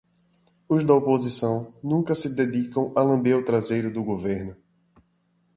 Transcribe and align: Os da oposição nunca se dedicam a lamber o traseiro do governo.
Os 0.67 0.83
da 0.83 0.95
oposição 0.95 1.71
nunca 1.83 2.15
se 2.15 2.27
dedicam 2.33 2.91
a 2.95 3.03
lamber 3.03 3.37
o 3.37 3.45
traseiro 3.45 3.93
do 3.93 4.03
governo. 4.03 4.57